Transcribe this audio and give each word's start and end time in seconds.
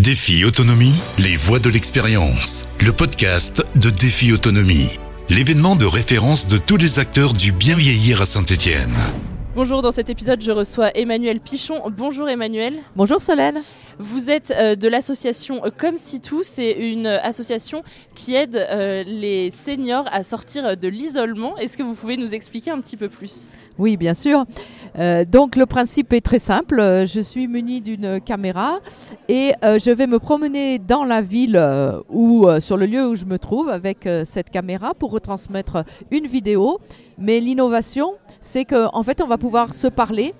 Défi 0.00 0.46
Autonomie, 0.46 0.94
les 1.18 1.36
voix 1.36 1.58
de 1.58 1.68
l'expérience. 1.68 2.66
Le 2.80 2.90
podcast 2.90 3.62
de 3.74 3.90
Défi 3.90 4.32
Autonomie. 4.32 4.98
L'événement 5.28 5.76
de 5.76 5.84
référence 5.84 6.46
de 6.46 6.56
tous 6.56 6.78
les 6.78 6.98
acteurs 6.98 7.34
du 7.34 7.52
bien 7.52 7.76
vieillir 7.76 8.22
à 8.22 8.24
Saint-Étienne. 8.24 8.94
Bonjour, 9.54 9.82
dans 9.82 9.90
cet 9.90 10.08
épisode, 10.08 10.42
je 10.42 10.52
reçois 10.52 10.90
Emmanuel 10.96 11.38
Pichon. 11.38 11.82
Bonjour 11.94 12.30
Emmanuel. 12.30 12.78
Bonjour 12.96 13.20
Solène. 13.20 13.60
Vous 13.98 14.30
êtes 14.30 14.50
euh, 14.50 14.76
de 14.76 14.88
l'association 14.88 15.62
Comme 15.76 15.96
si 15.96 16.20
tout, 16.20 16.42
c'est 16.42 16.72
une 16.72 17.06
association 17.06 17.82
qui 18.14 18.34
aide 18.34 18.56
euh, 18.56 19.02
les 19.04 19.50
seniors 19.50 20.04
à 20.10 20.22
sortir 20.22 20.76
de 20.76 20.88
l'isolement. 20.88 21.56
Est-ce 21.58 21.76
que 21.76 21.82
vous 21.82 21.94
pouvez 21.94 22.16
nous 22.16 22.34
expliquer 22.34 22.70
un 22.70 22.80
petit 22.80 22.96
peu 22.96 23.08
plus? 23.08 23.50
Oui, 23.78 23.96
bien 23.96 24.14
sûr. 24.14 24.44
Euh, 24.98 25.24
donc 25.24 25.56
le 25.56 25.66
principe 25.66 26.12
est 26.12 26.20
très 26.20 26.38
simple. 26.38 26.80
Je 27.06 27.20
suis 27.20 27.48
munie 27.48 27.80
d'une 27.80 28.20
caméra 28.20 28.80
et 29.28 29.52
je 29.62 29.90
vais 29.90 30.06
me 30.06 30.18
promener 30.18 30.78
dans 30.78 31.04
la 31.04 31.22
ville 31.22 31.60
ou 32.08 32.46
sur 32.60 32.76
le 32.76 32.86
lieu 32.86 33.08
où 33.08 33.14
je 33.14 33.24
me 33.24 33.38
trouve 33.38 33.68
avec 33.68 34.08
cette 34.24 34.50
caméra 34.50 34.92
pour 34.94 35.12
retransmettre 35.12 35.84
une 36.10 36.26
vidéo. 36.26 36.78
Mais 37.16 37.40
l'innovation, 37.40 38.14
c'est 38.40 38.64
qu'en 38.64 39.02
fait, 39.02 39.22
on 39.22 39.26
va 39.26 39.38
pouvoir 39.38 39.74
se 39.74 39.86
parler 39.86 40.34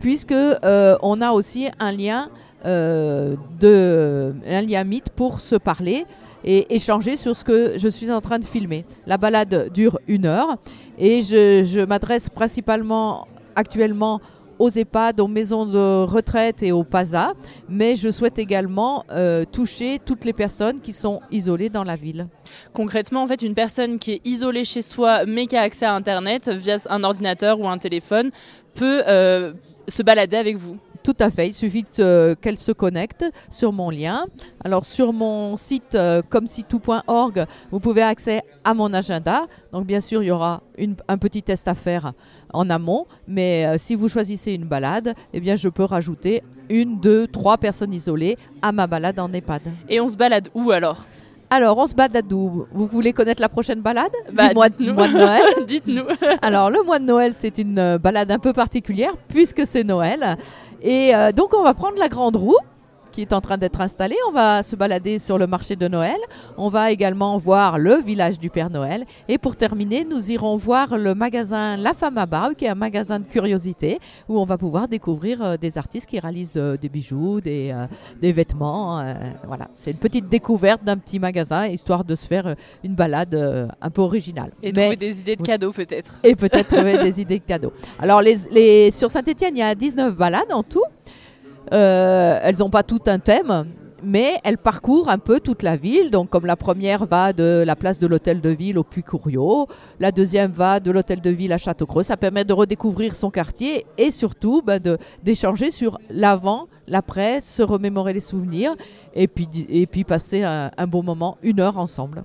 puisque 0.00 0.34
on 0.62 1.20
a 1.20 1.30
aussi 1.30 1.68
un 1.78 1.92
lien 1.92 2.28
euh, 2.64 3.36
de, 3.60 4.34
un 4.46 4.62
lien 4.62 4.84
mythe 4.84 5.10
pour 5.10 5.40
se 5.40 5.56
parler 5.56 6.04
et 6.44 6.74
échanger 6.74 7.16
sur 7.16 7.36
ce 7.36 7.44
que 7.44 7.74
je 7.76 7.88
suis 7.88 8.10
en 8.10 8.20
train 8.20 8.38
de 8.38 8.44
filmer. 8.44 8.84
La 9.06 9.18
balade 9.18 9.70
dure 9.72 9.98
une 10.06 10.26
heure 10.26 10.56
et 10.98 11.22
je, 11.22 11.84
m'adresse 11.84 12.30
principalement 12.30 13.26
actuellement 13.56 14.20
aux 14.58 14.68
EHPAD, 14.68 15.18
aux 15.18 15.26
maisons 15.26 15.66
de 15.66 16.04
retraite 16.04 16.62
et 16.62 16.70
aux 16.70 16.84
PASA, 16.84 17.32
mais 17.68 17.96
je 17.96 18.10
souhaite 18.10 18.38
également 18.38 19.04
euh, 19.10 19.44
toucher 19.50 19.98
toutes 20.04 20.24
les 20.24 20.32
personnes 20.32 20.80
qui 20.80 20.92
sont 20.92 21.20
isolées 21.32 21.68
dans 21.68 21.82
la 21.82 21.96
ville. 21.96 22.28
Concrètement, 22.72 23.24
en 23.24 23.26
fait, 23.26 23.42
une 23.42 23.54
personne 23.54 23.98
qui 23.98 24.12
est 24.12 24.20
isolée 24.24 24.64
chez 24.64 24.82
soi 24.82 25.24
mais 25.26 25.46
qui 25.48 25.56
a 25.56 25.62
accès 25.62 25.86
à 25.86 25.94
Internet 25.94 26.48
via 26.48 26.76
un 26.90 27.02
ordinateur 27.02 27.58
ou 27.58 27.66
un 27.66 27.78
téléphone 27.78 28.30
peut 28.74 29.02
euh, 29.08 29.52
se 29.88 30.02
balader 30.02 30.36
avec 30.36 30.56
vous. 30.56 30.76
Tout 31.02 31.16
à 31.18 31.30
fait, 31.30 31.48
il 31.48 31.54
suffit 31.54 31.84
euh, 31.98 32.36
qu'elle 32.40 32.58
se 32.58 32.70
connecte 32.70 33.24
sur 33.50 33.72
mon 33.72 33.90
lien. 33.90 34.24
Alors 34.64 34.84
sur 34.84 35.12
mon 35.12 35.56
site 35.56 35.96
euh, 35.96 36.22
comsitout.org, 36.22 37.44
vous 37.72 37.80
pouvez 37.80 38.02
accéder 38.02 38.40
à 38.62 38.72
mon 38.72 38.92
agenda. 38.94 39.46
Donc 39.72 39.84
bien 39.84 40.00
sûr, 40.00 40.22
il 40.22 40.26
y 40.26 40.30
aura 40.30 40.62
un 41.08 41.18
petit 41.18 41.42
test 41.42 41.66
à 41.66 41.74
faire 41.74 42.12
en 42.52 42.70
amont, 42.70 43.06
mais 43.26 43.66
euh, 43.66 43.76
si 43.78 43.96
vous 43.96 44.08
choisissez 44.08 44.52
une 44.52 44.64
balade, 44.66 45.14
eh 45.32 45.40
bien 45.40 45.56
je 45.56 45.68
peux 45.68 45.84
rajouter 45.84 46.42
une, 46.70 47.00
deux, 47.00 47.26
trois 47.26 47.58
personnes 47.58 47.92
isolées 47.92 48.38
à 48.62 48.70
ma 48.70 48.86
balade 48.86 49.18
en 49.18 49.32
EHPAD. 49.32 49.62
Et 49.88 50.00
on 50.00 50.06
se 50.06 50.16
balade 50.16 50.48
où 50.54 50.70
alors? 50.70 51.04
Alors, 51.54 51.76
on 51.76 51.86
se 51.86 51.94
balade 51.94 52.32
où? 52.32 52.64
Vous 52.72 52.86
voulez 52.86 53.12
connaître 53.12 53.42
la 53.42 53.50
prochaine 53.50 53.82
balade? 53.82 54.10
Bah, 54.32 54.48
Du 54.48 54.54
mois, 54.54 54.70
de 54.70 55.12
Noël 55.18 55.42
Dites-nous. 55.68 56.04
Alors, 56.40 56.70
le 56.70 56.82
mois 56.82 56.98
de 56.98 57.04
Noël, 57.04 57.32
c'est 57.34 57.58
une 57.58 57.98
balade 57.98 58.30
un 58.30 58.38
peu 58.38 58.54
particulière 58.54 59.12
puisque 59.28 59.66
c'est 59.66 59.84
Noël. 59.84 60.38
Et 60.82 61.14
euh, 61.14 61.32
donc 61.32 61.54
on 61.54 61.62
va 61.62 61.74
prendre 61.74 61.98
la 61.98 62.08
grande 62.08 62.36
roue 62.36 62.56
qui 63.12 63.22
est 63.22 63.32
en 63.32 63.40
train 63.40 63.58
d'être 63.58 63.80
installée. 63.80 64.16
On 64.28 64.32
va 64.32 64.62
se 64.62 64.74
balader 64.74 65.18
sur 65.18 65.38
le 65.38 65.46
marché 65.46 65.76
de 65.76 65.86
Noël. 65.86 66.16
On 66.56 66.68
va 66.68 66.90
également 66.90 67.38
voir 67.38 67.78
le 67.78 67.96
village 67.96 68.38
du 68.38 68.50
Père 68.50 68.70
Noël. 68.70 69.04
Et 69.28 69.38
pour 69.38 69.54
terminer, 69.56 70.04
nous 70.04 70.32
irons 70.32 70.56
voir 70.56 70.96
le 70.96 71.14
magasin 71.14 71.76
La 71.76 71.92
Femme 71.92 72.18
à 72.18 72.26
Barbe, 72.26 72.54
qui 72.54 72.64
est 72.64 72.68
un 72.68 72.74
magasin 72.74 73.20
de 73.20 73.26
curiosité, 73.26 74.00
où 74.28 74.40
on 74.40 74.44
va 74.44 74.58
pouvoir 74.58 74.88
découvrir 74.88 75.42
euh, 75.42 75.56
des 75.56 75.78
artistes 75.78 76.08
qui 76.08 76.18
réalisent 76.18 76.56
euh, 76.56 76.76
des 76.76 76.88
bijoux, 76.88 77.40
des, 77.40 77.74
des 78.20 78.32
vêtements. 78.32 79.04
voilà, 79.46 79.68
c'est 79.74 79.90
une 79.90 79.98
petite 79.98 80.28
découverte 80.28 80.82
d'un 80.82 80.96
petit 80.96 81.18
magasin, 81.18 81.66
histoire 81.66 82.04
de 82.04 82.14
se 82.14 82.26
faire 82.26 82.54
une 82.82 82.94
balade 82.94 83.34
un 83.80 83.90
peu 83.90 84.02
originale. 84.02 84.52
Et 84.62 84.72
trouver 84.72 84.96
des 84.96 85.20
idées 85.20 85.36
de 85.36 85.42
cadeaux 85.42 85.72
peut-être. 85.72 86.18
Et 86.24 86.34
peut-être 86.34 86.68
trouver 86.68 86.98
des 86.98 87.20
idées 87.20 87.38
de 87.38 87.44
cadeaux. 87.44 87.72
Alors 87.98 88.22
les, 88.22 88.36
les, 88.50 88.90
sur 88.90 89.10
Saint-Etienne, 89.10 89.56
il 89.56 89.60
y 89.60 89.62
a 89.62 89.74
19 89.74 90.14
balades 90.14 90.52
en 90.52 90.62
tout. 90.62 90.84
Euh, 91.72 92.38
elles 92.42 92.58
n'ont 92.58 92.70
pas 92.70 92.82
tout 92.82 93.00
un 93.06 93.18
thème, 93.18 93.66
mais 94.02 94.38
elles 94.44 94.58
parcourent 94.58 95.08
un 95.08 95.18
peu 95.18 95.40
toute 95.40 95.62
la 95.62 95.76
ville. 95.76 96.10
Donc, 96.10 96.28
comme 96.28 96.44
la 96.44 96.56
première 96.56 97.06
va 97.06 97.32
de 97.32 97.62
la 97.66 97.76
place 97.76 97.98
de 97.98 98.06
l'hôtel 98.06 98.40
de 98.40 98.50
ville 98.50 98.78
au 98.78 98.84
Puy-Couriot, 98.84 99.68
la 100.00 100.12
deuxième 100.12 100.50
va 100.50 100.80
de 100.80 100.90
l'hôtel 100.90 101.20
de 101.20 101.30
ville 101.30 101.52
à 101.52 101.58
Château-Creux. 101.58 102.02
Ça 102.02 102.16
permet 102.16 102.44
de 102.44 102.52
redécouvrir 102.52 103.16
son 103.16 103.30
quartier 103.30 103.86
et 103.96 104.10
surtout 104.10 104.60
ben, 104.62 104.80
d'échanger 105.22 105.70
sur 105.70 105.98
l'avant, 106.10 106.68
l'après, 106.86 107.40
se 107.40 107.62
remémorer 107.62 108.12
les 108.12 108.20
souvenirs 108.20 108.74
et 109.14 109.28
puis, 109.28 109.48
et 109.68 109.86
puis 109.86 110.04
passer 110.04 110.42
un 110.42 110.86
bon 110.86 111.02
moment, 111.02 111.38
une 111.42 111.60
heure 111.60 111.78
ensemble. 111.78 112.24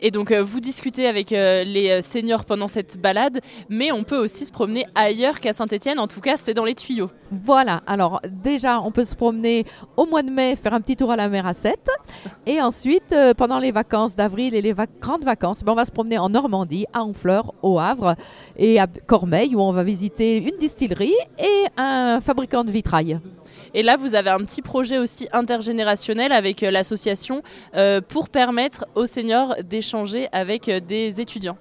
Et 0.00 0.10
donc 0.10 0.30
euh, 0.30 0.42
vous 0.42 0.60
discutez 0.60 1.06
avec 1.06 1.32
euh, 1.32 1.64
les 1.64 1.90
euh, 1.90 2.02
seniors 2.02 2.44
pendant 2.44 2.68
cette 2.68 3.00
balade, 3.00 3.40
mais 3.68 3.92
on 3.92 4.04
peut 4.04 4.18
aussi 4.18 4.44
se 4.44 4.52
promener 4.52 4.86
ailleurs 4.94 5.40
qu'à 5.40 5.52
Saint-Étienne. 5.52 5.98
En 5.98 6.06
tout 6.06 6.20
cas, 6.20 6.36
c'est 6.36 6.54
dans 6.54 6.64
les 6.64 6.74
tuyaux. 6.74 7.10
Voilà. 7.44 7.82
Alors 7.86 8.20
déjà, 8.28 8.80
on 8.80 8.90
peut 8.90 9.04
se 9.04 9.16
promener 9.16 9.64
au 9.96 10.06
mois 10.06 10.22
de 10.22 10.30
mai, 10.30 10.56
faire 10.56 10.74
un 10.74 10.80
petit 10.80 10.96
tour 10.96 11.10
à 11.10 11.16
la 11.16 11.28
mer 11.28 11.46
à 11.46 11.54
7. 11.54 11.78
Et 12.46 12.60
ensuite, 12.60 13.14
pendant 13.36 13.58
les 13.58 13.72
vacances 13.72 14.14
d'avril 14.14 14.54
et 14.54 14.62
les 14.62 14.74
grandes 15.00 15.24
vacances, 15.24 15.64
ben, 15.64 15.72
on 15.72 15.76
va 15.76 15.84
se 15.84 15.90
promener 15.90 16.18
en 16.18 16.28
Normandie, 16.28 16.86
à 16.92 17.02
Honfleur, 17.02 17.54
au 17.62 17.78
Havre 17.78 18.14
et 18.56 18.78
à 18.78 18.86
Cormeil, 18.86 19.56
où 19.56 19.60
on 19.60 19.72
va 19.72 19.82
visiter 19.82 20.36
une 20.36 20.56
distillerie 20.58 21.14
et 21.38 21.66
un 21.76 22.20
fabricant 22.20 22.64
de 22.64 22.70
vitrail. 22.70 23.20
Et 23.76 23.82
là, 23.82 23.98
vous 23.98 24.14
avez 24.14 24.30
un 24.30 24.38
petit 24.38 24.62
projet 24.62 24.96
aussi 24.96 25.28
intergénérationnel 25.32 26.32
avec 26.32 26.62
euh, 26.62 26.70
l'association 26.70 27.42
euh, 27.76 28.00
pour 28.00 28.30
permettre 28.30 28.86
aux 28.94 29.04
seniors 29.04 29.54
d'échanger 29.62 30.28
avec 30.32 30.70
euh, 30.70 30.80
des 30.80 31.20
étudiants. 31.20 31.58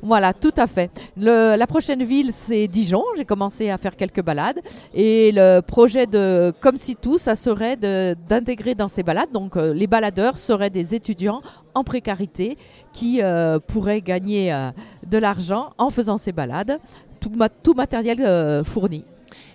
Voilà, 0.00 0.32
tout 0.32 0.54
à 0.56 0.66
fait. 0.66 0.90
la 1.16 1.66
prochaine 1.66 2.04
ville, 2.04 2.32
c'est 2.32 2.68
Dijon. 2.68 3.04
J'ai 3.18 3.26
commencé 3.26 3.68
à 3.68 3.76
faire 3.76 3.96
quelques 3.96 4.22
balades. 4.22 4.60
Et 4.94 5.30
le 5.34 5.60
projet 5.60 6.06
de 6.06 6.54
Comme 6.60 6.78
si 6.78 6.96
tout, 6.96 7.18
ça 7.18 7.34
serait 7.34 7.76
d'intégrer 7.76 8.74
dans 8.74 8.88
ces 8.88 9.02
balades. 9.02 9.32
Donc, 9.32 9.56
les 9.56 9.88
baladeurs 9.88 10.38
seraient 10.38 10.70
des 10.70 10.94
étudiants 10.94 11.42
en 11.74 11.82
précarité 11.82 12.56
qui 12.92 13.20
pourraient 13.66 14.00
gagner 14.00 14.56
de 15.04 15.18
l'argent 15.18 15.70
en 15.78 15.90
faisant 15.90 16.16
ces 16.16 16.30
balades, 16.30 16.78
tout, 17.20 17.32
tout 17.64 17.74
matériel 17.74 18.62
fourni. 18.64 19.04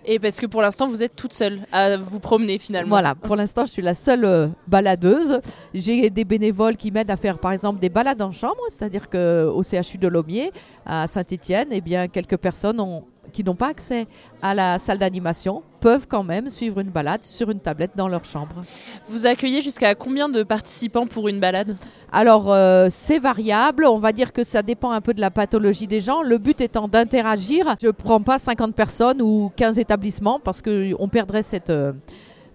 Et 0.06 0.20
parce 0.20 0.40
que 0.40 0.46
pour 0.46 0.62
l'instant, 0.62 0.88
vous 0.88 1.04
êtes 1.04 1.16
toute 1.16 1.34
seule 1.34 1.62
à 1.72 1.98
vous 1.98 2.20
promener 2.20 2.58
finalement. 2.58 2.90
Voilà, 2.90 3.16
pour 3.16 3.36
l'instant, 3.36 3.66
je 3.66 3.72
suis 3.72 3.82
la 3.82 3.94
seule 3.94 4.26
euh, 4.26 4.48
baladeuse. 4.68 5.40
J'ai 5.74 6.10
des 6.10 6.26
bénévoles 6.26 6.76
qui 6.76 6.92
m'aident 6.92 7.12
à 7.12 7.18
faire 7.18 7.40
par 7.40 7.52
exemple 7.52 7.80
des 7.80 7.90
balades 7.90 8.22
en 8.22 8.32
chambre, 8.32 8.62
c'est-à-dire 8.70 9.10
qu'au 9.10 9.64
CHU 9.64 9.98
de 9.98 10.08
Lomier, 10.08 10.52
à 10.86 11.08
Saint-Étienne, 11.08 11.70
eh 11.72 11.82
bien, 11.82 12.08
quelques 12.08 12.38
personnes 12.38 12.80
ont 12.80 13.04
qui 13.34 13.44
n'ont 13.44 13.56
pas 13.56 13.68
accès 13.68 14.08
à 14.42 14.54
la 14.54 14.80
salle 14.80 15.00
d'animation 15.00 15.64
peuvent 15.82 16.08
quand 16.08 16.24
même 16.24 16.48
suivre 16.48 16.80
une 16.80 16.92
balade 16.92 17.26
sur 17.26 17.50
une 17.50 17.60
tablette 17.60 17.92
dans 17.98 18.08
leur 18.08 18.24
chambre. 18.24 18.64
Vous 19.10 19.26
accueillez 19.26 19.62
jusqu'à 19.62 19.96
combien 19.96 20.30
de 20.30 20.44
participants 20.44 21.08
pour 21.08 21.28
une 21.28 21.42
balade? 21.42 21.76
Alors, 22.10 22.54
euh, 22.54 22.88
c'est 22.90 23.20
variable. 23.20 23.86
On 23.86 24.00
va 24.00 24.14
dire 24.14 24.32
que 24.32 24.46
ça 24.46 24.62
dépend 24.62 24.92
un 24.92 25.02
peu 25.02 25.14
de 25.14 25.20
la 25.20 25.30
pathologie 25.30 25.88
des 25.88 26.00
gens. 26.00 26.22
Le 26.22 26.38
but 26.38 26.62
étant 26.62 26.88
d'interagir. 26.88 27.76
Je 27.82 27.88
ne 27.88 27.92
prends 27.92 28.22
pas 28.22 28.40
50 28.40 28.74
personnes 28.74 29.22
ou 29.22 29.52
15 29.58 29.78
établissements 29.78 30.40
parce 30.40 30.62
qu'on 30.62 31.10
perdrait 31.10 31.44
cette... 31.44 31.70
Euh, 31.70 31.92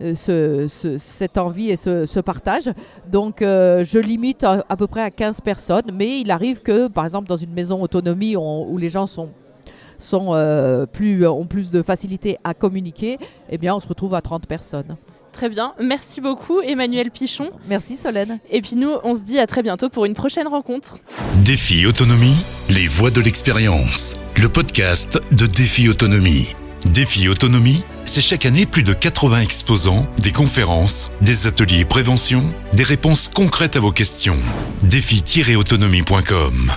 cette 0.01 1.39
envie 1.39 1.71
et 1.71 1.77
ce, 1.77 2.21
partage. 2.21 2.71
Donc 3.11 3.43
euh, 3.43 3.83
je 3.83 3.99
limite 3.99 4.45
à, 4.45 4.77
peu 4.77 4.87
près 4.87 5.03
à 5.03 5.11
15 5.11 5.41
personnes, 5.41 5.91
mais 5.93 6.21
il 6.21 6.31
arrive 6.31 6.61
que 6.61 6.87
par 6.87 7.05
exemple 7.05 7.27
dans 7.27 7.37
une 7.37 7.53
maison 7.53 7.83
autonomie 7.83 8.37
où 8.37 8.79
les 8.79 8.91
gens 8.91 9.09
sont 9.09 9.31
sont, 9.99 10.35
euh, 10.35 10.87
plus, 10.87 11.27
ont 11.27 11.47
plus 11.47 11.71
de 11.71 11.83
facilité 11.83 12.39
à 12.45 12.55
communiquer, 12.55 13.19
eh 13.51 13.59
bien, 13.59 13.75
on 13.75 13.81
se 13.81 13.89
retrouve 13.89 14.15
à 14.15 14.21
30 14.21 14.47
personnes. 14.47 14.97
Très 15.33 15.49
bien. 15.49 15.75
Merci 15.81 16.21
beaucoup, 16.21 16.61
Emmanuel 16.61 17.11
Pichon. 17.11 17.51
Merci, 17.69 17.97
Solène. 17.97 18.41
Et 18.51 18.61
puis 18.61 18.75
nous, 18.77 18.95
on 19.05 19.15
se 19.15 19.21
dit 19.21 19.39
à 19.39 19.47
très 19.47 19.63
bientôt 19.63 19.89
pour 19.89 20.05
une 20.05 20.15
prochaine 20.15 20.49
rencontre. 20.49 20.99
Défi 21.45 21.87
Autonomie, 21.87 22.35
les 22.71 22.89
voix 22.89 23.11
de 23.11 23.21
l'expérience. 23.21 24.17
Le 24.37 24.49
podcast 24.49 25.21
de 25.31 25.47
Défi 25.47 25.89
Autonomie. 25.89 26.55
Défi 26.87 27.29
Autonomie, 27.29 27.85
c'est 28.05 28.21
chaque 28.21 28.47
année 28.47 28.67
plus 28.67 28.83
de 28.83 28.93
80 28.93 29.41
exposants, 29.41 30.07
des 30.23 30.33
conférences, 30.33 31.11
des 31.21 31.47
ateliers 31.47 31.85
prévention, 31.85 32.43
des 32.73 32.85
réponses 32.85 33.29
concrètes 33.29 33.77
à 33.77 33.81
vos 33.81 33.93
questions. 33.93 34.37
Défi-autonomie.com 34.83 36.73